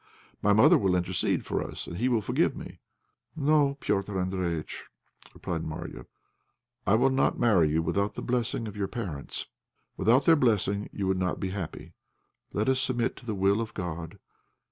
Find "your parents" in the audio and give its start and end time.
8.75-9.45